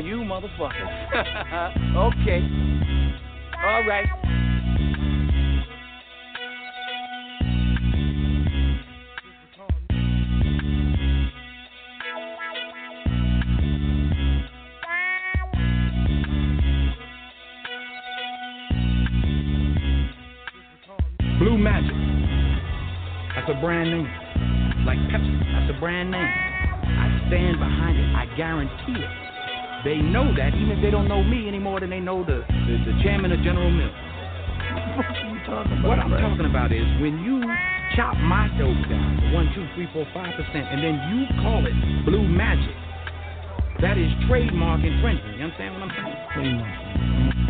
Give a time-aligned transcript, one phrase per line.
[0.00, 1.12] You motherfuckers.
[1.96, 2.40] okay.
[3.62, 4.06] All right.
[21.38, 21.90] Blue Magic.
[23.36, 24.04] That's a brand name.
[24.86, 25.52] Like Pepsi.
[25.52, 26.22] That's a brand name.
[26.22, 28.14] I stand behind it.
[28.16, 29.29] I guarantee it.
[29.84, 32.44] They know that, even if they don't know me any more than they know the,
[32.44, 33.96] the, the chairman of General Mills.
[35.82, 37.40] What I'm talking about is when you
[37.96, 41.72] chop my dope down one, two, three, four, five percent, and then you call it
[42.04, 42.76] blue magic.
[43.80, 45.38] That is trademark infringement.
[45.38, 45.92] You understand what I'm
[46.36, 47.49] saying?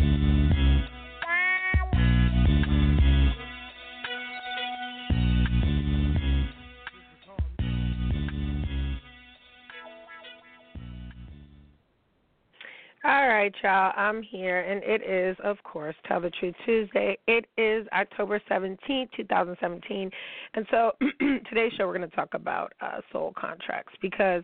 [13.03, 13.95] All right, y'all.
[13.97, 17.17] I'm here, and it is, of course, Tell the Truth Tuesday.
[17.27, 20.11] It is October 17th, 2017.
[20.53, 20.93] And so
[21.49, 24.43] today's show, we're going to talk about uh, soul contracts because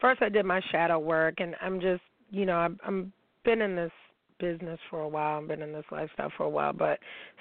[0.00, 3.12] first I did my shadow work, and I'm just, you know, I'm, I'm
[3.44, 3.92] been in this
[4.40, 6.98] business for a while, I've been in this lifestyle for a while, but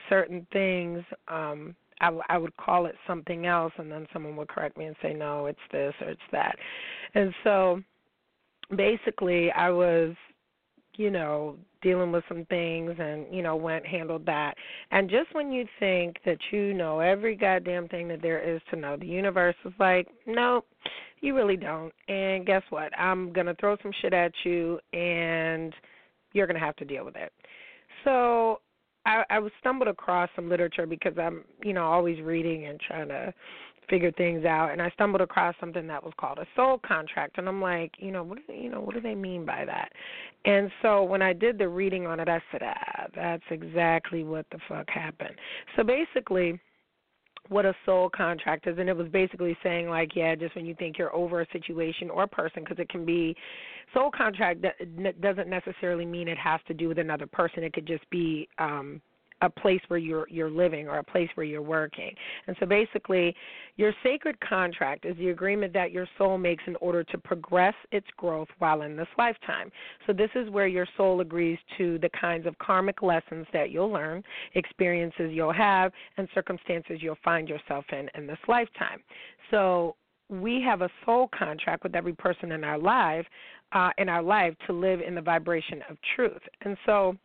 [0.10, 4.86] certain things, um, I would call it something else, and then someone would correct me
[4.86, 6.56] and say, no, it's this or it's that.
[7.16, 7.82] And so
[8.76, 10.16] basically, I was
[10.96, 14.56] you know, dealing with some things and, you know, went handled that.
[14.92, 18.76] And just when you think that you know every goddamn thing that there is to
[18.76, 20.68] know, the universe is like, Nope,
[21.22, 21.94] you really don't.
[22.08, 22.98] And guess what?
[22.98, 25.74] I'm gonna throw some shit at you and
[26.34, 27.32] you're gonna have to deal with it.
[28.04, 28.62] So
[29.06, 33.08] I, I was stumbled across some literature because I'm, you know, always reading and trying
[33.10, 33.34] to
[33.92, 37.48] figure things out and I stumbled across something that was called a soul contract and
[37.48, 39.92] I'm like, you know, what do you know, what do they mean by that?
[40.46, 44.48] And so when I did the reading on it, I said, "Ah, that's exactly what
[44.52, 45.36] the fuck happened."
[45.76, 46.60] So basically,
[47.50, 50.74] what a soul contract is and it was basically saying like yeah just when you
[50.76, 53.36] think you're over a situation or a person because it can be
[53.94, 54.64] soul contract
[55.22, 59.02] doesn't necessarily mean it has to do with another person it could just be um
[59.42, 62.14] a place where you're you're living or a place where you're working.
[62.48, 63.36] And so basically,
[63.76, 68.08] your sacred contract is the agreement that your soul makes in order to progress its
[68.18, 69.72] growth while in this lifetime.
[70.06, 73.92] So this is where your soul agrees to the kinds of karmic lessons that you'll
[73.92, 74.24] learn,
[74.56, 79.02] experiences you'll have, and circumstances you'll find yourself in in this lifetime.
[79.50, 79.96] So
[80.30, 83.26] we have a soul contract with every person in our life,
[83.74, 86.42] uh, in our life, to live in the vibration of truth.
[86.62, 87.18] And so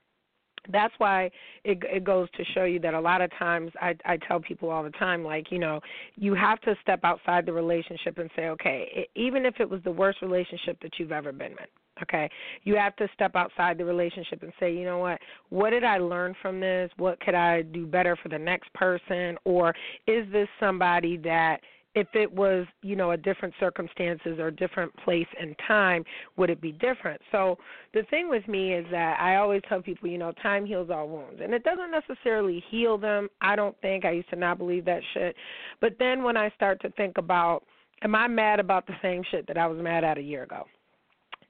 [0.71, 1.31] that's why
[1.65, 4.71] it it goes to show you that a lot of times I I tell people
[4.71, 5.81] all the time like you know
[6.16, 9.81] you have to step outside the relationship and say okay it, even if it was
[9.84, 12.28] the worst relationship that you've ever been in okay
[12.65, 15.19] you have to step outside the relationship and say you know what
[15.49, 16.91] what did I learn from this?
[16.97, 19.37] What could I do better for the next person?
[19.44, 19.75] Or
[20.06, 21.59] is this somebody that
[21.96, 26.04] if it was you know a different circumstances or different place and time
[26.36, 27.20] would it be different?
[27.32, 27.58] So
[27.94, 31.08] the thing with me is that i always tell people you know time heals all
[31.08, 34.04] wounds and it doesn't necessarily heal them i don't think.
[34.04, 35.34] I used to not believe that shit.
[35.80, 37.64] But then when i start to think about
[38.02, 40.66] am i mad about the same shit that i was mad at a year ago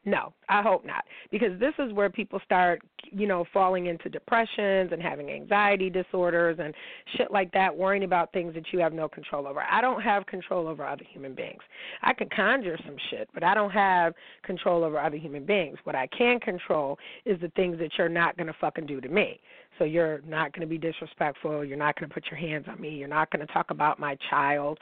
[0.07, 1.05] no, I hope not.
[1.33, 2.81] Because this is where people start,
[3.11, 6.73] you know, falling into depressions and having anxiety disorders and
[7.17, 9.63] shit like that, worrying about things that you have no control over.
[9.69, 11.61] I don't have control over other human beings.
[12.03, 14.15] I can conjure some shit, but I don't have
[14.45, 15.77] control over other human beings.
[15.83, 19.09] What I can control is the things that you're not going to fucking do to
[19.09, 19.41] me.
[19.79, 21.65] So you're not going to be disrespectful.
[21.65, 22.91] You're not going to put your hands on me.
[22.91, 24.79] You're not going to talk about my child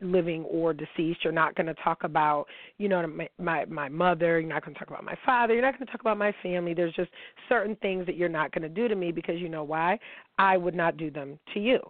[0.00, 1.24] living or deceased.
[1.24, 2.46] You're not going to talk about,
[2.78, 4.38] you know, my, my my mother.
[4.40, 5.54] You're not going to talk about my father.
[5.54, 6.74] You're not going to talk about my family.
[6.74, 7.10] There's just
[7.48, 9.98] certain things that you're not going to do to me because you know why?
[10.38, 11.80] I would not do them to you.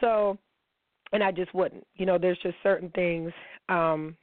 [0.00, 0.38] So,
[1.12, 1.86] and I just wouldn't.
[1.96, 3.32] You know, there's just certain things
[3.68, 4.16] um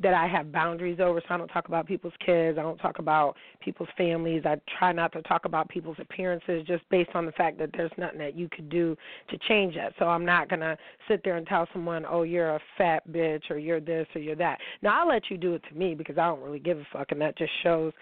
[0.00, 1.20] that I have boundaries over.
[1.20, 2.56] So I don't talk about people's kids.
[2.58, 4.42] I don't talk about people's families.
[4.44, 7.90] I try not to talk about people's appearances just based on the fact that there's
[7.98, 8.96] nothing that you could do
[9.30, 9.94] to change that.
[9.98, 10.76] So I'm not going to
[11.08, 14.36] sit there and tell someone, oh, you're a fat bitch or you're this or you're
[14.36, 14.58] that.
[14.82, 17.08] Now, I'll let you do it to me because I don't really give a fuck,
[17.10, 17.92] and that just shows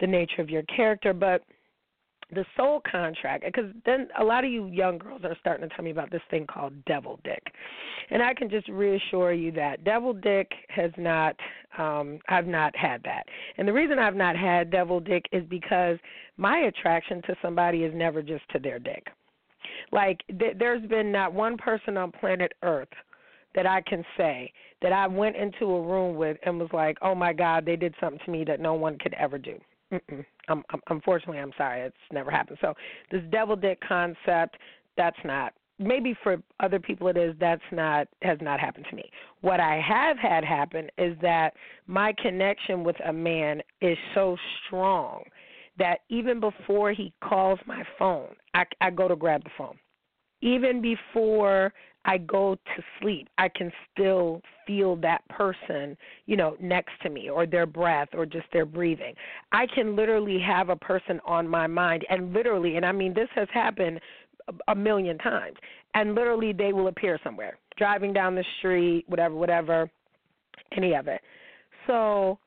[0.00, 1.12] the nature of your character.
[1.12, 1.42] But
[2.32, 5.84] the soul contract because then a lot of you young girls are starting to tell
[5.84, 7.42] me about this thing called devil dick.
[8.10, 11.36] And i can just reassure you that devil dick has not
[11.78, 13.24] um i've not had that.
[13.58, 15.98] And the reason i've not had devil dick is because
[16.36, 19.06] my attraction to somebody is never just to their dick.
[19.92, 22.88] Like th- there's been not one person on planet earth
[23.54, 24.52] that I can say
[24.82, 27.94] that I went into a room with and was like, "Oh my God, they did
[28.00, 29.58] something to me that no one could ever do."
[29.90, 32.58] I'm, I'm, um, um, unfortunately, I'm sorry, it's never happened.
[32.60, 32.74] So
[33.10, 34.56] this devil dick concept,
[34.96, 35.52] that's not.
[35.78, 37.34] Maybe for other people it is.
[37.38, 39.10] That's not has not happened to me.
[39.42, 41.52] What I have had happen is that
[41.86, 45.24] my connection with a man is so strong
[45.78, 49.76] that even before he calls my phone, I, I go to grab the phone.
[50.42, 51.72] Even before
[52.04, 55.96] I go to sleep, I can still feel that person,
[56.26, 59.14] you know, next to me or their breath or just their breathing.
[59.52, 63.28] I can literally have a person on my mind and literally, and I mean this
[63.34, 64.00] has happened
[64.68, 65.56] a million times,
[65.94, 69.90] and literally they will appear somewhere, driving down the street, whatever, whatever,
[70.76, 71.20] any of it.
[71.88, 72.38] So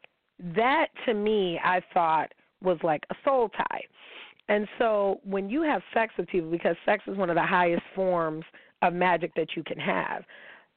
[0.56, 2.31] that to me, I thought
[2.62, 3.81] was like a soul tie.
[4.50, 7.84] And so when you have sex with people, because sex is one of the highest
[7.96, 8.44] forms
[8.81, 10.24] of magic that you can have.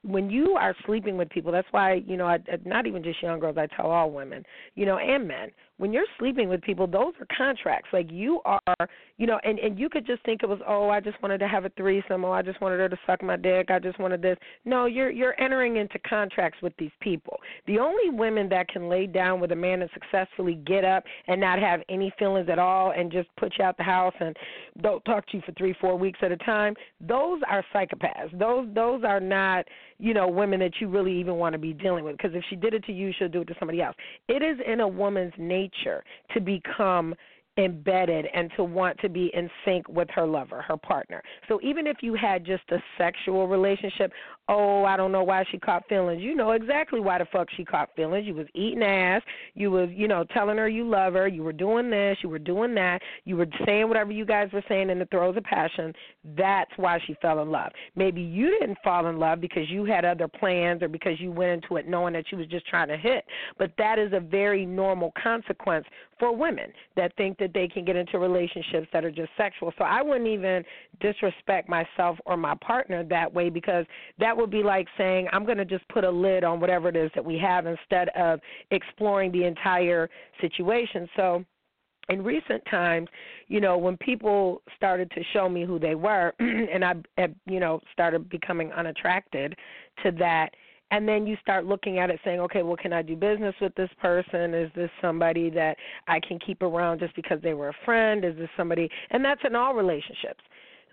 [0.05, 3.41] When you are sleeping with people, that's why you know, I, not even just young
[3.41, 3.57] girls.
[3.57, 5.51] I tell all women, you know, and men
[5.83, 7.89] when you're sleeping with people, those are contracts.
[7.93, 11.01] Like you are, you know, and and you could just think it was, oh, I
[11.01, 13.69] just wanted to have a threesome, oh, I just wanted her to suck my dick,
[13.69, 14.37] I just wanted this.
[14.65, 17.37] No, you're you're entering into contracts with these people.
[17.67, 21.41] The only women that can lay down with a man and successfully get up and
[21.41, 24.37] not have any feelings at all and just put you out the house and
[24.83, 28.39] don't talk to you for three, four weeks at a time, those are psychopaths.
[28.39, 29.67] Those those are not,
[29.99, 32.17] you know, women that you really even want to be dealing with.
[32.17, 33.97] Because if she did it to you, she'll do it to somebody else.
[34.29, 36.05] It is in a woman's nature nature
[36.35, 37.15] to become
[37.59, 41.23] embedded and to want to be in sync with her lover, her partner.
[41.49, 44.11] So even if you had just a sexual relationship,
[44.49, 46.23] oh, I don't know why she caught feelings.
[46.23, 48.27] You know exactly why the fuck she caught feelings.
[48.27, 49.23] You was eating ass.
[49.55, 51.29] You was, you know, telling her you love her.
[51.29, 52.17] You were doing this.
[52.23, 53.03] You were doing that.
[53.25, 55.93] You were saying whatever you guys were saying in the throes of passion.
[56.37, 57.73] That's why she fell in love.
[57.97, 61.51] Maybe you didn't fall in love because you had other plans or because you went
[61.51, 63.25] into it knowing that she was just trying to hit.
[63.59, 65.87] But that is a very normal consequence
[66.19, 69.73] for women that think that they can get into relationships that are just sexual.
[69.77, 70.65] So I wouldn't even
[71.01, 73.85] disrespect myself or my partner that way because
[74.19, 76.97] that would be like saying I'm going to just put a lid on whatever it
[76.97, 78.41] is that we have instead of
[78.71, 80.09] exploring the entire
[80.41, 81.09] situation.
[81.17, 81.45] So
[82.09, 83.09] in recent times,
[83.49, 87.61] you know, when people started to show me who they were, and I, eh, you
[87.61, 89.57] know, started becoming unattracted
[90.05, 90.51] to that,
[90.93, 93.75] and then you start looking at it saying, okay, well, can I do business with
[93.77, 94.53] this person?
[94.53, 98.27] Is this somebody that I can keep around just because they were a friend?
[98.27, 98.91] Is this somebody?
[99.11, 100.45] And that's in all relationships,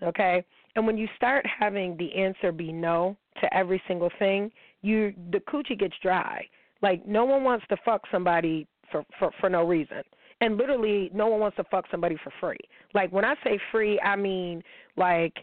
[0.02, 0.42] okay?
[0.74, 4.50] And when you start having the answer be no to every single thing,
[4.80, 6.46] you the coochie gets dry.
[6.80, 10.02] Like no one wants to fuck somebody for for for no reason.
[10.40, 12.60] And literally no one wants to fuck somebody for free.
[12.94, 14.62] Like when I say free, I mean
[14.96, 15.34] like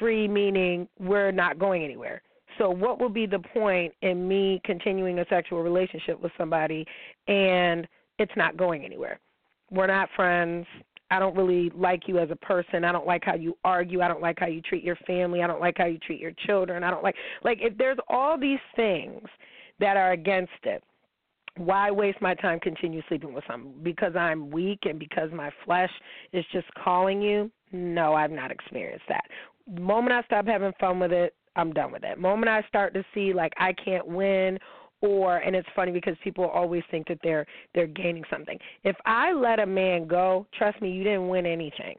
[0.00, 2.22] free meaning we're not going anywhere
[2.58, 6.86] so, what would be the point in me continuing a sexual relationship with somebody
[7.28, 7.86] and
[8.18, 9.20] it's not going anywhere?
[9.70, 10.66] We're not friends.
[11.10, 12.84] I don't really like you as a person.
[12.84, 14.00] I don't like how you argue.
[14.00, 15.42] I don't like how you treat your family.
[15.42, 16.82] I don't like how you treat your children.
[16.82, 19.22] I don't like like if there's all these things
[19.78, 20.82] that are against it.
[21.58, 23.74] Why waste my time continue sleeping with someone?
[23.82, 25.90] Because I'm weak and because my flesh
[26.32, 27.50] is just calling you?
[27.72, 29.24] No, I've not experienced that.
[29.74, 32.18] The moment I stop having fun with it, I'm done with it.
[32.18, 34.58] Moment I start to see like I can't win
[35.00, 38.58] or and it's funny because people always think that they're they're gaining something.
[38.84, 41.96] If I let a man go, trust me, you didn't win anything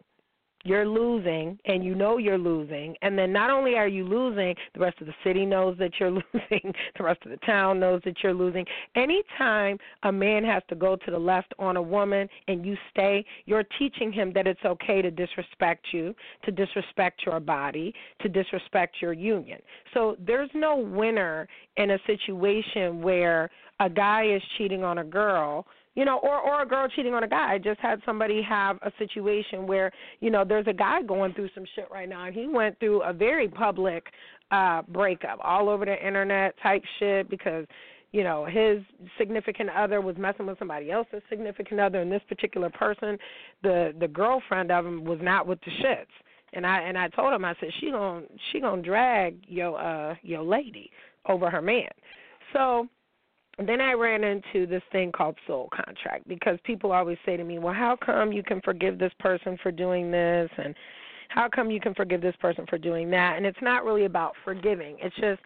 [0.63, 2.95] you're losing and you know you're losing.
[3.01, 6.11] And then not only are you losing the rest of the city knows that you're
[6.33, 6.73] losing.
[6.97, 8.65] The rest of the town knows that you're losing.
[8.95, 13.25] Anytime a man has to go to the left on a woman and you stay
[13.45, 18.97] you're teaching him that it's okay to disrespect you to disrespect your body to disrespect
[19.01, 19.59] your union.
[19.93, 25.65] So there's no winner in a situation where a guy is cheating on a girl
[25.95, 27.53] you know, or or a girl cheating on a guy.
[27.53, 31.49] I just had somebody have a situation where you know there's a guy going through
[31.53, 34.07] some shit right now, and he went through a very public
[34.51, 37.65] uh breakup all over the internet type shit because
[38.11, 38.79] you know his
[39.17, 43.17] significant other was messing with somebody else's significant other, and this particular person,
[43.61, 46.05] the the girlfriend of him, was not with the shits.
[46.53, 50.15] And I and I told him I said she gon' she gonna drag your uh
[50.23, 50.89] your lady
[51.27, 51.89] over her man.
[52.51, 52.87] So
[53.59, 57.59] then I ran into this thing called soul contract because people always say to me,
[57.59, 60.75] "Well, how come you can forgive this person for doing this and
[61.29, 64.35] how come you can forgive this person for doing that?" And it's not really about
[64.43, 64.97] forgiving.
[64.99, 65.41] It's just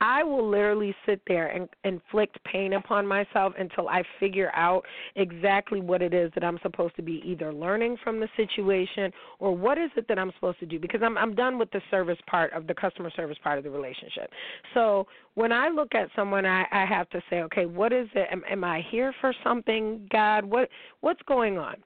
[0.00, 4.84] I will literally sit there and inflict pain upon myself until I figure out
[5.16, 9.54] exactly what it is that I'm supposed to be either learning from the situation or
[9.54, 12.18] what is it that I'm supposed to do because I'm I'm done with the service
[12.26, 14.30] part of the customer service part of the relationship.
[14.74, 18.28] So when I look at someone I, I have to say, okay, what is it?
[18.30, 20.44] Am, am I here for something, God?
[20.44, 20.68] What
[21.00, 21.76] what's going on?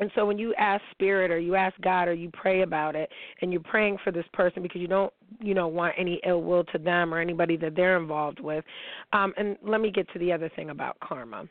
[0.00, 3.10] And so when you ask spirit or you ask God or you pray about it
[3.42, 6.64] and you're praying for this person because you don't, you know, want any ill will
[6.64, 8.64] to them or anybody that they're involved with.
[9.12, 11.48] Um and let me get to the other thing about karma.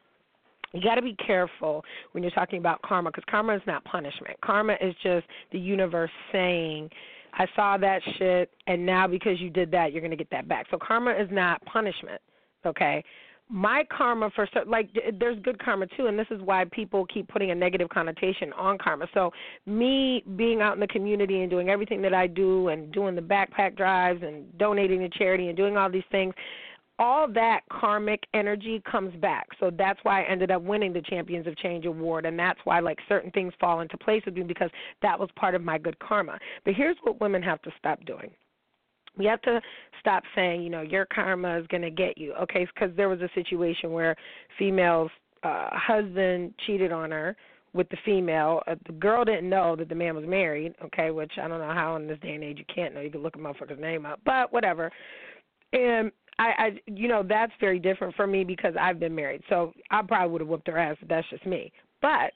[0.73, 4.39] You got to be careful when you're talking about karma because karma is not punishment.
[4.41, 6.89] Karma is just the universe saying,
[7.33, 10.47] I saw that shit, and now because you did that, you're going to get that
[10.47, 10.65] back.
[10.71, 12.21] So karma is not punishment,
[12.65, 13.03] okay?
[13.49, 14.89] My karma for like
[15.19, 18.77] there's good karma too and this is why people keep putting a negative connotation on
[18.77, 19.07] karma.
[19.13, 19.31] So
[19.65, 23.21] me being out in the community and doing everything that i do and doing the
[23.21, 26.33] backpack drives and donating to charity and doing all these things
[26.99, 29.47] all that karmic energy comes back.
[29.59, 32.79] So that's why i ended up winning the champions of change award and that's why
[32.79, 35.97] like certain things fall into place with me because that was part of my good
[35.99, 36.39] karma.
[36.65, 38.31] But here's what women have to stop doing
[39.17, 39.61] we have to
[39.99, 42.33] stop saying, you know, your karma is going to get you.
[42.33, 44.15] Okay, because there was a situation where
[44.57, 45.11] female's
[45.43, 47.35] uh, husband cheated on her
[47.73, 48.61] with the female.
[48.67, 50.73] Uh, the girl didn't know that the man was married.
[50.83, 53.01] Okay, which I don't know how in this day and age you can't know.
[53.01, 54.91] You can look a motherfucker's name up, but whatever.
[55.73, 59.41] And I, I, you know, that's very different for me because I've been married.
[59.49, 60.97] So I probably would have whooped her ass.
[60.99, 61.71] But that's just me.
[62.01, 62.31] But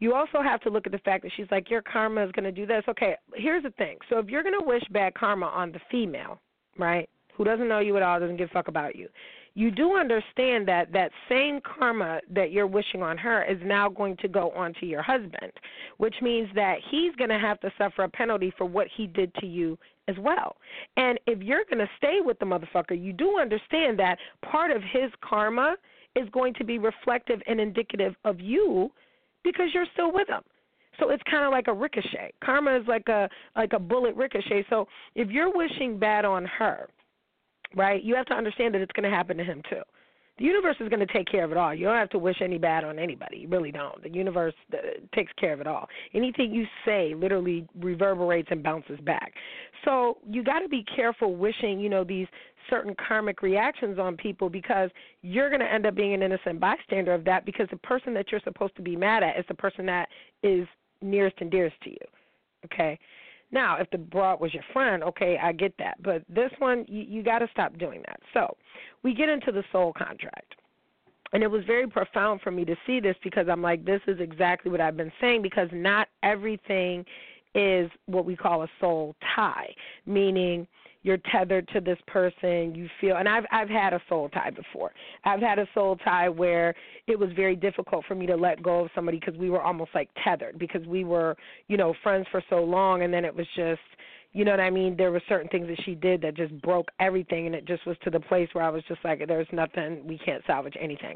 [0.00, 2.44] you also have to look at the fact that she's like, your karma is going
[2.44, 2.82] to do this.
[2.88, 3.98] Okay, here's the thing.
[4.10, 6.40] So if you're going to wish bad karma on the female,
[6.78, 9.08] right, who doesn't know you at all, doesn't give a fuck about you,
[9.56, 14.16] you do understand that that same karma that you're wishing on her is now going
[14.16, 15.52] to go on to your husband,
[15.98, 19.32] which means that he's going to have to suffer a penalty for what he did
[19.36, 20.56] to you as well.
[20.96, 24.82] And if you're going to stay with the motherfucker, you do understand that part of
[24.82, 25.76] his karma
[26.16, 28.90] is going to be reflective and indicative of you
[29.44, 30.42] because you're still with them.
[30.98, 32.32] So it's kind of like a ricochet.
[32.42, 34.64] Karma is like a like a bullet ricochet.
[34.70, 36.88] So if you're wishing bad on her,
[37.76, 39.82] right, you have to understand that it's going to happen to him too.
[40.38, 41.72] The universe is going to take care of it all.
[41.72, 43.38] You don't have to wish any bad on anybody.
[43.38, 44.02] You really don't.
[44.02, 44.78] The universe uh,
[45.14, 45.88] takes care of it all.
[46.12, 49.32] Anything you say literally reverberates and bounces back.
[49.84, 52.26] So you got to be careful wishing, you know, these
[52.68, 54.90] certain karmic reactions on people because
[55.22, 58.32] you're going to end up being an innocent bystander of that because the person that
[58.32, 60.08] you're supposed to be mad at is the person that
[60.42, 60.66] is
[61.00, 62.06] nearest and dearest to you.
[62.64, 62.98] Okay?
[63.54, 66.02] Now, if the broad was your friend, okay, I get that.
[66.02, 68.18] But this one, you, you got to stop doing that.
[68.34, 68.56] So,
[69.04, 70.56] we get into the soul contract.
[71.32, 74.18] And it was very profound for me to see this because I'm like, this is
[74.18, 77.04] exactly what I've been saying because not everything
[77.54, 79.72] is what we call a soul tie,
[80.04, 80.66] meaning
[81.04, 84.90] you're tethered to this person you feel and i've i've had a soul tie before
[85.24, 86.74] i've had a soul tie where
[87.06, 89.90] it was very difficult for me to let go of somebody because we were almost
[89.94, 91.36] like tethered because we were
[91.68, 93.80] you know friends for so long and then it was just
[94.34, 94.96] you know what I mean?
[94.96, 97.96] There were certain things that she did that just broke everything, and it just was
[98.02, 101.14] to the place where I was just like, there's nothing, we can't salvage anything.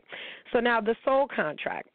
[0.52, 1.88] So now the soul contract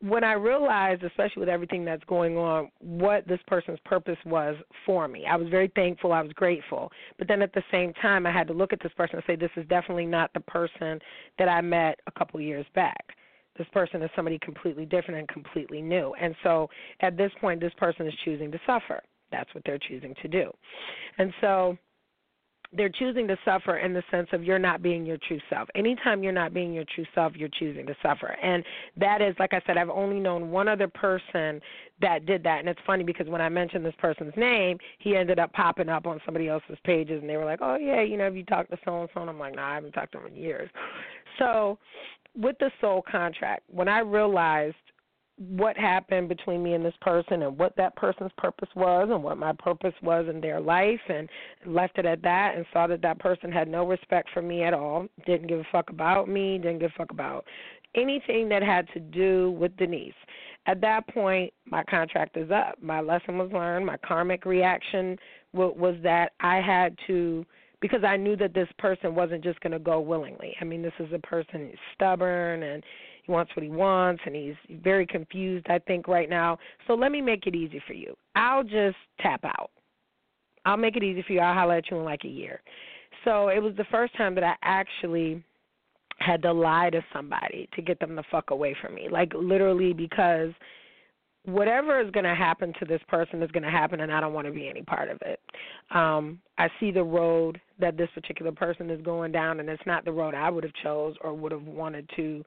[0.00, 5.08] when I realized, especially with everything that's going on, what this person's purpose was for
[5.08, 6.12] me, I was very thankful.
[6.12, 6.92] I was grateful.
[7.18, 9.36] But then at the same time, I had to look at this person and say,
[9.36, 11.00] this is definitely not the person
[11.38, 13.04] that I met a couple years back.
[13.56, 16.14] This person is somebody completely different and completely new.
[16.20, 16.68] And so
[17.00, 19.00] at this point, this person is choosing to suffer.
[19.32, 20.50] That's what they're choosing to do.
[21.18, 21.78] And so
[22.76, 25.68] they're choosing to suffer in the sense of you're not being your true self.
[25.74, 28.36] Anytime you're not being your true self, you're choosing to suffer.
[28.42, 28.64] And
[28.96, 31.60] that is, like I said, I've only known one other person
[32.00, 32.60] that did that.
[32.60, 36.06] And it's funny because when I mentioned this person's name, he ended up popping up
[36.06, 38.70] on somebody else's pages and they were like, oh, yeah, you know, have you talked
[38.70, 39.20] to so and so?
[39.20, 40.70] And I'm like, no, nah, I haven't talked to him in years.
[41.38, 41.78] So
[42.36, 44.76] with the soul contract, when I realized
[45.38, 49.36] what happened between me and this person and what that person's purpose was and what
[49.36, 51.28] my purpose was in their life and
[51.66, 54.72] left it at that and saw that that person had no respect for me at
[54.72, 57.44] all didn't give a fuck about me didn't give a fuck about
[57.94, 60.14] anything that had to do with denise.
[60.66, 62.82] At that point my contract is up.
[62.82, 63.84] My lesson was learned.
[63.84, 65.18] My karmic reaction
[65.52, 67.44] was that i had to
[67.80, 70.56] because I knew that this person wasn't just going to go willingly.
[70.60, 72.82] I mean, this is a person who's stubborn and
[73.26, 76.58] he wants what he wants and he's very confused, I think, right now.
[76.86, 78.16] So let me make it easy for you.
[78.34, 79.70] I'll just tap out.
[80.64, 81.40] I'll make it easy for you.
[81.40, 82.60] I'll holler at you in like a year.
[83.24, 85.42] So it was the first time that I actually
[86.18, 89.08] had to lie to somebody to get them the fuck away from me.
[89.10, 90.50] Like literally because
[91.44, 94.32] whatever is going to happen to this person is going to happen and I don't
[94.32, 95.40] want to be any part of it.
[95.90, 100.04] Um I see the road that this particular person is going down and it's not
[100.04, 102.44] the road I would have chose or would have wanted to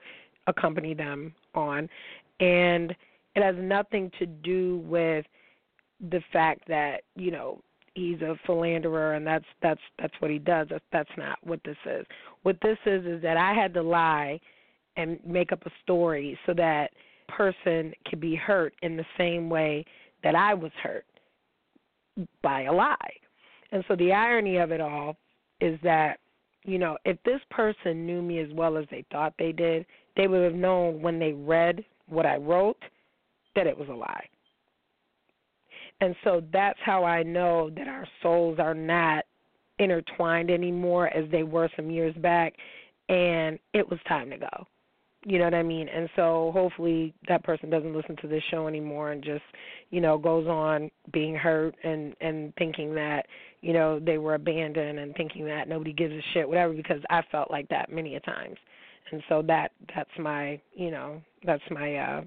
[0.50, 1.90] accompany them on
[2.40, 2.96] and
[3.36, 5.26] it has nothing to do with
[6.12, 7.62] the fact that, you know,
[7.94, 10.68] he's a philanderer and that's that's that's what he does.
[10.70, 12.06] That's that's not what this is.
[12.44, 14.40] What this is is that I had to lie
[14.98, 16.92] and make up a story so that
[17.28, 19.86] person could be hurt in the same way
[20.24, 21.06] that I was hurt
[22.42, 23.14] by a lie.
[23.72, 25.16] And so the irony of it all
[25.62, 26.20] is that,
[26.64, 29.86] you know, if this person knew me as well as they thought they did,
[30.18, 32.82] they would have known when they read what I wrote
[33.56, 34.26] that it was a lie.
[36.02, 39.26] And so that's how I know that our souls are not
[39.80, 42.54] intertwined anymore as they were some years back
[43.10, 44.68] and it was time to go.
[45.26, 45.90] You know what I mean?
[45.90, 49.44] And so hopefully that person doesn't listen to this show anymore and just,
[49.90, 53.26] you know, goes on being hurt and and thinking that,
[53.60, 57.22] you know, they were abandoned and thinking that nobody gives a shit whatever because I
[57.32, 58.56] felt like that many a times.
[59.12, 62.22] And so that that's my, you know, that's my uh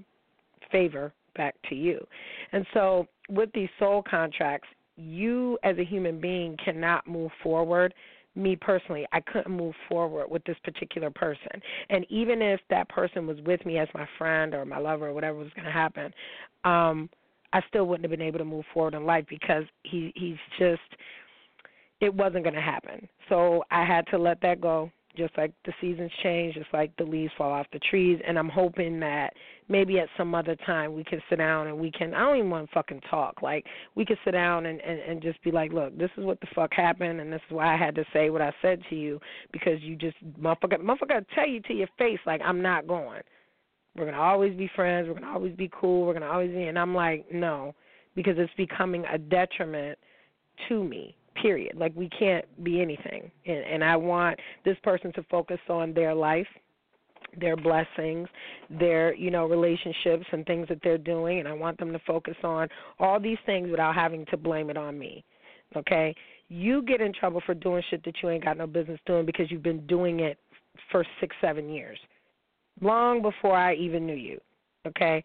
[0.71, 2.05] favor back to you.
[2.51, 7.93] And so with these soul contracts, you as a human being cannot move forward
[8.35, 11.61] me personally, I couldn't move forward with this particular person.
[11.89, 15.13] And even if that person was with me as my friend or my lover or
[15.13, 16.11] whatever was going to happen,
[16.63, 17.09] um
[17.53, 20.81] I still wouldn't have been able to move forward in life because he he's just
[22.01, 23.07] it wasn't going to happen.
[23.29, 27.03] So I had to let that go just like the seasons change, just like the
[27.03, 28.19] leaves fall off the trees.
[28.27, 29.33] And I'm hoping that
[29.69, 32.13] maybe at some other time we can sit down and we can.
[32.13, 33.41] I don't even want to fucking talk.
[33.41, 36.39] Like we could sit down and and and just be like, look, this is what
[36.41, 38.95] the fuck happened, and this is why I had to say what I said to
[38.95, 39.19] you
[39.51, 43.21] because you just motherfucker, motherfucker, tell you to your face like I'm not going.
[43.95, 45.07] We're gonna always be friends.
[45.07, 46.05] We're gonna always be cool.
[46.05, 46.63] We're gonna always be.
[46.63, 47.75] And I'm like, no,
[48.15, 49.97] because it's becoming a detriment
[50.69, 51.75] to me period.
[51.77, 53.31] Like we can't be anything.
[53.45, 56.47] And, and I want this person to focus on their life,
[57.39, 58.27] their blessings,
[58.69, 62.35] their, you know, relationships and things that they're doing and I want them to focus
[62.43, 62.67] on
[62.99, 65.23] all these things without having to blame it on me.
[65.75, 66.15] Okay?
[66.49, 69.49] You get in trouble for doing shit that you ain't got no business doing because
[69.49, 70.37] you've been doing it
[70.91, 71.97] for 6 7 years.
[72.81, 74.39] Long before I even knew you.
[74.85, 75.23] Okay?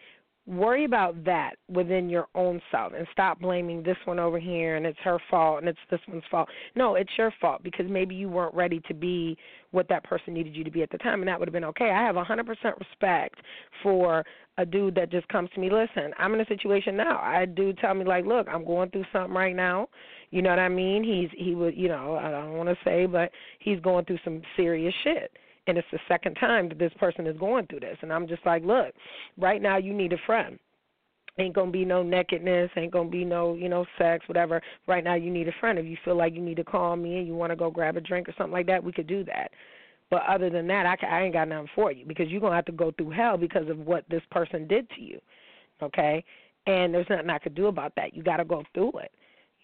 [0.48, 4.86] Worry about that within your own self and stop blaming this one over here and
[4.86, 6.48] it's her fault and it's this one's fault.
[6.74, 9.36] No, it's your fault because maybe you weren't ready to be
[9.72, 11.64] what that person needed you to be at the time and that would have been
[11.64, 11.90] okay.
[11.90, 12.46] I have a 100%
[12.78, 13.40] respect
[13.82, 14.24] for
[14.56, 17.72] a dude that just comes to me, "Listen, I'm in a situation now." I do
[17.74, 19.88] tell me like, "Look, I'm going through something right now."
[20.30, 21.04] You know what I mean?
[21.04, 23.30] He's he would, you know, I don't want to say, but
[23.60, 25.30] he's going through some serious shit
[25.68, 27.96] and it's the second time that this person is going through this.
[28.02, 28.94] And i'm just like look
[29.36, 30.58] right now you need a friend.
[31.38, 34.60] Ain't gonna be no nakedness ain't gonna be no you know sex whatever.
[34.86, 35.78] Right now you need a friend.
[35.78, 37.96] If you feel like you need to call me and you want to go grab
[37.96, 39.52] a drink or something like that we could do that.
[40.10, 42.56] But other than that i, can, I ain't got nothing for you because you're gonna
[42.56, 45.20] have to go through hell because of what this person did to you
[45.82, 46.24] okay?
[46.66, 48.14] And there's nothing i could do about that.
[48.14, 49.12] You got to go through it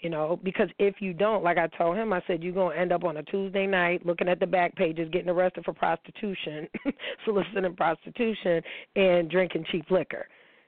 [0.00, 2.92] you know because if you don't like i told him i said you're to end
[2.92, 6.68] up on a tuesday night looking at the back pages getting arrested for prostitution
[7.24, 8.62] soliciting prostitution
[8.96, 10.26] and drinking cheap liquor.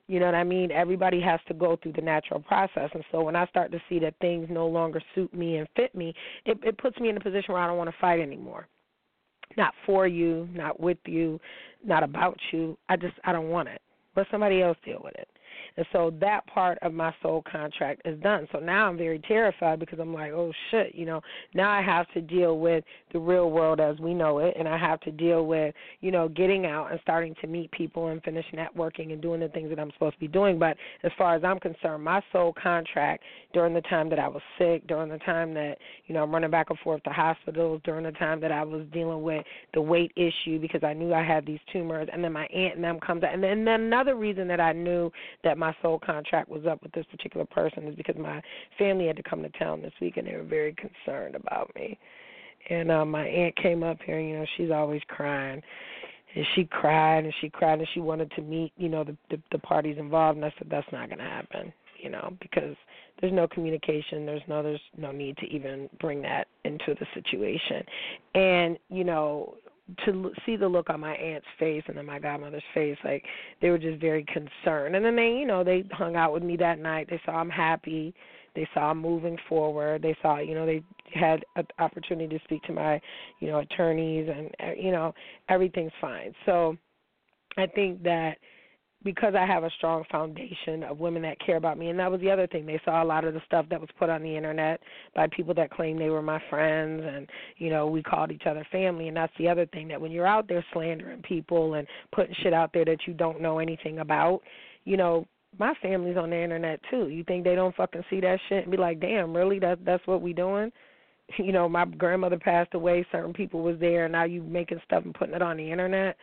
[0.09, 0.71] You know what i mean?
[0.71, 2.91] Everybody has to go through the natural process.
[2.95, 5.95] And so when i start to see that things no longer suit me and fit
[5.95, 8.69] me it it puts me in a position where i don't want to fight anymore.
[9.57, 11.41] Not for you not with you
[11.85, 12.79] not about you.
[12.89, 13.83] I just i don't want it.
[14.17, 15.29] Let somebody else deal with it
[15.77, 18.47] and so that part of my soul contract is done.
[18.53, 21.21] So now I'm very terrified because I'm like, oh shit, you know,
[21.55, 24.79] now I have to deal with the real world as we know it and I
[24.79, 28.47] have to deal with, you know, getting out and starting to meet people and finish
[28.55, 30.59] networking and doing the things that I'm supposed to be doing.
[30.59, 34.43] But as far as I'm concerned, my soul contract during the time that I was
[34.59, 38.05] sick, during the time that, you know, I'm running back and forth to hospitals, during
[38.05, 41.47] the time that I was dealing with the weight issue because I knew I had
[41.47, 44.61] these tumors and then my aunt and them comes out and then, another reason that
[44.61, 45.11] I knew
[45.45, 48.41] that my my soul contract was up with this particular person is because my
[48.79, 51.99] family had to come to town this week and they were very concerned about me.
[52.71, 55.61] And uh, my aunt came up here, you know, she's always crying.
[56.35, 59.43] And she cried and she cried and she wanted to meet, you know, the the,
[59.51, 61.73] the parties involved and I said that's not going to happen.
[62.03, 62.77] you know, because
[63.21, 67.83] there's no communication, there's no there's no need to even bring that into the situation.
[68.35, 69.55] And, you know,
[70.05, 73.25] to see the look on my aunt's face and then my godmother's face like
[73.63, 74.97] they were just very concerned.
[74.97, 77.09] And then they you know they hung out with me that night.
[77.09, 78.15] They saw i'm happy.
[78.55, 80.03] They saw I'm moving forward.
[80.03, 80.83] They saw you know they
[81.15, 83.01] had an opportunity to speak to my
[83.41, 85.15] you know attorneys and uh, you know
[85.49, 86.33] everything's fine.
[86.45, 86.77] So
[87.59, 88.37] i think that
[89.07, 91.89] because I have a strong foundation of women that care about me.
[91.89, 92.67] And that was the other thing.
[92.67, 94.81] They saw a lot of the stuff that was put on the internet
[95.15, 98.67] by people that claimed they were my friends and, you know, we called each other
[98.71, 102.35] family and that's the other thing that when you're out there slandering people and putting
[102.43, 104.41] shit out there that you don't know anything about,
[104.85, 105.25] you know,
[105.59, 107.09] my family's on the internet too.
[107.09, 109.59] You think they don't fucking see that shit and be like, "Damn, really?
[109.59, 110.71] That that's what we doing?"
[111.39, 115.05] You know, my grandmother passed away, certain people was there, and now you making stuff
[115.05, 116.17] and putting it on the internet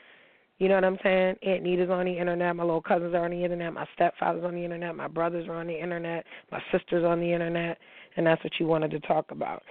[0.60, 1.36] you know what I'm saying?
[1.42, 4.56] Aunt Nita's on the internet, my little cousins are on the internet, my stepfather's on
[4.56, 7.78] the internet, my brothers are on the internet, my sister's on the internet,
[8.16, 9.64] and that's what you wanted to talk about.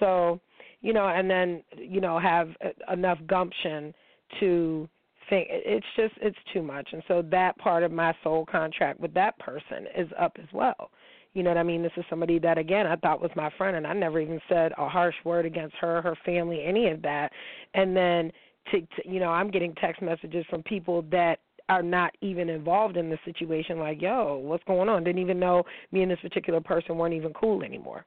[0.00, 0.40] So,
[0.80, 2.50] you know, and then, you know, have
[2.90, 3.92] enough gumption
[4.40, 4.88] to
[5.28, 6.88] think it's just it's too much.
[6.92, 10.90] And so that part of my soul contract with that person is up as well.
[11.34, 11.82] You know what I mean?
[11.82, 14.72] This is somebody that again I thought was my friend and I never even said
[14.78, 17.30] a harsh word against her, her family, any of that.
[17.74, 18.32] And then
[18.70, 22.96] to, to you know i'm getting text messages from people that are not even involved
[22.96, 25.04] in the situation like yo what's going on?
[25.04, 28.04] Didn't even know me and this particular person weren't even cool anymore.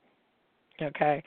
[0.81, 1.23] Okay?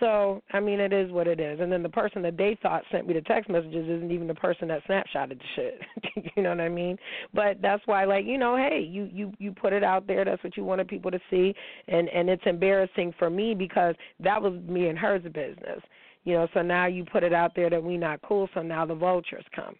[0.00, 1.60] So i mean it is what it is.
[1.60, 4.34] And then the person that they thought sent me the text messages isn't even the
[4.34, 5.80] person that snapshotted the shit.
[6.34, 6.98] You know what i mean?
[7.32, 10.24] But that's why like you know hey you you you put it out there.
[10.24, 11.54] That's what you wanted people to see.
[11.88, 15.80] And and it's embarrassing for me because that was me and her's business
[16.26, 18.84] you know, so now you put it out there that we not cool, so now
[18.84, 19.76] the vultures come.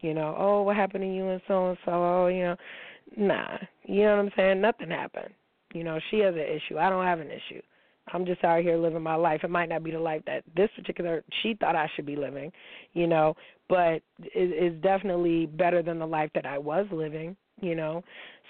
[0.00, 1.92] You know, oh, what happened to you and so and so?
[1.92, 2.56] Oh, you know,
[3.16, 3.58] nah.
[3.84, 4.60] You know what I'm saying?
[4.60, 5.32] Nothing happened.
[5.72, 6.78] You know, she has an issue.
[6.78, 7.62] I don't have an issue.
[8.12, 9.42] I'm just out here living my life.
[9.44, 12.50] It might not be the life that this particular she thought I should be living,
[12.94, 13.34] you know,
[13.68, 18.02] but it is definitely better than the life that I was living, you know.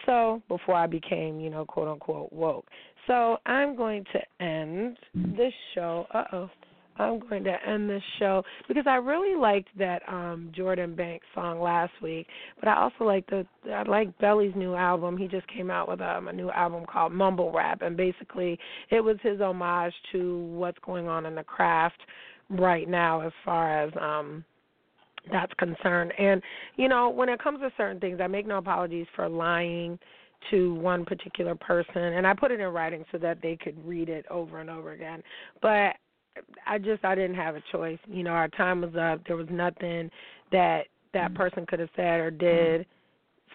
[0.06, 2.66] So before I became, you know, quote unquote woke.
[3.06, 4.96] So I'm going to end
[5.36, 6.06] this show.
[6.14, 6.50] Uh oh.
[6.98, 11.60] I'm going to end this show because I really liked that um Jordan Banks song
[11.60, 12.26] last week,
[12.60, 15.16] but I also like the I like Belly's new album.
[15.16, 18.58] He just came out with um, a new album called Mumble Rap, and basically
[18.90, 22.00] it was his homage to what's going on in the craft
[22.50, 24.44] right now as far as um
[25.30, 26.12] that's concerned.
[26.18, 26.42] And
[26.76, 29.98] you know, when it comes to certain things, I make no apologies for lying
[30.50, 34.08] to one particular person and I put it in writing so that they could read
[34.08, 35.22] it over and over again.
[35.60, 35.96] But
[36.66, 37.98] I just I didn't have a choice.
[38.06, 39.26] You know, our time was up.
[39.26, 40.10] There was nothing
[40.52, 41.36] that that mm-hmm.
[41.36, 42.86] person could have said or did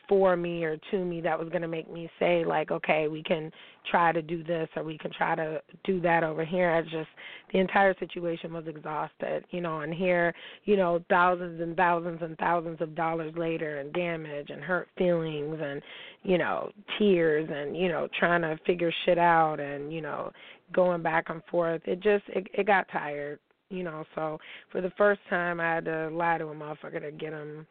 [0.09, 3.23] for me or to me that was going to make me say like okay we
[3.23, 3.51] can
[3.89, 7.09] try to do this or we can try to do that over here i just
[7.53, 10.33] the entire situation was exhausted you know and here
[10.65, 15.57] you know thousands and thousands and thousands of dollars later and damage and hurt feelings
[15.61, 15.81] and
[16.23, 16.69] you know
[16.99, 20.31] tears and you know trying to figure shit out and you know
[20.71, 21.81] going back and forth.
[21.85, 24.03] It just it it got tired, you know.
[24.15, 24.39] So
[24.71, 27.65] for the first time, I had to lie to a motherfucker to get him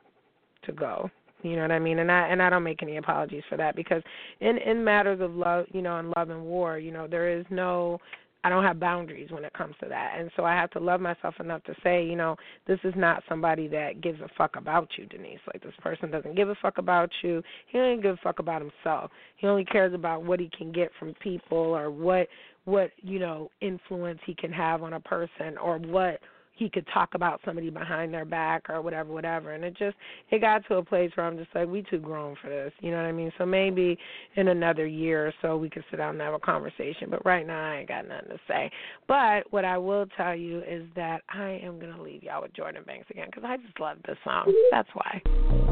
[0.65, 1.11] to go.
[1.43, 1.99] You know what I mean?
[1.99, 4.03] And I and I don't make any apologies for that because
[4.41, 7.45] in in matters of love, you know, in love and war, you know, there is
[7.51, 7.99] no
[8.45, 10.15] I don't have boundaries when it comes to that.
[10.19, 13.23] And so I have to love myself enough to say, you know, this is not
[13.29, 15.39] somebody that gives a fuck about you, Denise.
[15.47, 17.43] Like this person doesn't give a fuck about you.
[17.69, 19.11] He doesn't give a fuck about himself.
[19.37, 22.29] He only cares about what he can get from people or what
[22.65, 26.21] what you know influence he can have on a person or what
[26.63, 29.53] he could talk about somebody behind their back or whatever whatever.
[29.53, 29.97] And it just
[30.31, 32.91] it got to a place where i'm just like we too grown for this you
[32.91, 33.33] know what i mean?
[33.37, 33.99] So maybe
[34.37, 37.09] in another year or so we could sit down and have a conversation.
[37.11, 38.71] But right now i ain't got nothing to say.
[39.09, 42.85] But what i will tell you is that i am to leave y'all with jordan
[42.87, 44.53] banks again because i just love this song.
[44.71, 45.72] That's why